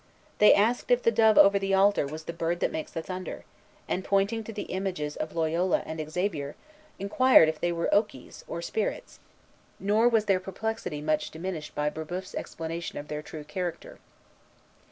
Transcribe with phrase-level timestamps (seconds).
[0.39, 3.45] They asked if the dove over the altar was the bird that makes the thunder;
[3.87, 6.55] and, pointing to the images of Loyola and Xavier,
[6.97, 9.19] inquired if they were okies, or spirits:
[9.79, 13.99] nor was their perplexity much diminished by Brébeuf's explanation of their true character.